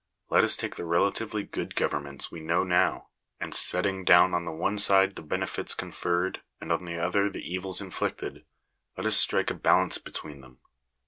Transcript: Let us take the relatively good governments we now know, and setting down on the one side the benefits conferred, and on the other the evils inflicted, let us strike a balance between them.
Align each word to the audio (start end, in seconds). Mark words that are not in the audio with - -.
Let 0.31 0.43
us 0.43 0.55
take 0.55 0.77
the 0.77 0.83
relatively 0.83 1.43
good 1.43 1.75
governments 1.75 2.31
we 2.31 2.39
now 2.39 2.63
know, 2.63 3.09
and 3.39 3.53
setting 3.53 4.03
down 4.03 4.33
on 4.33 4.45
the 4.45 4.51
one 4.51 4.79
side 4.79 5.15
the 5.15 5.21
benefits 5.21 5.75
conferred, 5.75 6.41
and 6.59 6.71
on 6.71 6.85
the 6.85 6.97
other 6.97 7.29
the 7.29 7.47
evils 7.53 7.81
inflicted, 7.81 8.43
let 8.97 9.05
us 9.05 9.15
strike 9.17 9.51
a 9.51 9.53
balance 9.53 9.99
between 9.99 10.41
them. 10.41 10.57